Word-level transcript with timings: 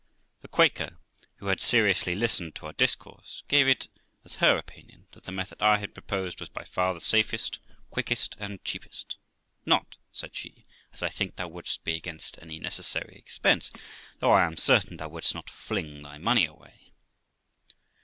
The 0.41 0.47
Quaker, 0.47 0.97
who 1.35 1.45
had 1.45 1.61
seriously 1.61 2.15
listened 2.15 2.55
to 2.55 2.65
our 2.65 2.73
discourse, 2.73 3.43
gave 3.47 3.67
it 3.67 3.87
as 4.25 4.37
her 4.41 4.57
opinion 4.57 5.05
that 5.11 5.25
the 5.25 5.31
method 5.31 5.61
I 5.61 5.77
had 5.77 5.93
proposed 5.93 6.39
was 6.39 6.49
by 6.49 6.63
far 6.63 6.95
the 6.95 6.99
safest, 6.99 7.59
quickest, 7.91 8.35
and 8.39 8.65
cheapest. 8.65 9.17
'Not', 9.63 9.97
said 10.11 10.35
she, 10.35 10.65
'as 10.91 11.03
I 11.03 11.09
think 11.09 11.35
thou 11.35 11.49
wouldest 11.49 11.83
be 11.83 11.93
against 11.93 12.39
any 12.41 12.57
necessary 12.57 13.15
expense, 13.15 13.71
though 14.17 14.31
I 14.31 14.43
am 14.47 14.57
certain 14.57 14.97
thou 14.97 15.09
wouldest 15.09 15.35
not 15.35 15.51
fling 15.51 16.01
thy 16.01 16.17
money 16.17 16.47
away.' 16.47 16.93